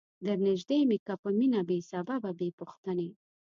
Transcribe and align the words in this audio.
درنیژدې 0.25 0.77
می 0.89 0.97
که 1.05 1.13
په 1.21 1.29
مینه 1.37 1.61
بې 1.67 1.77
سببه 1.91 2.29
بې 2.37 2.47
پوښتنی 2.59 3.09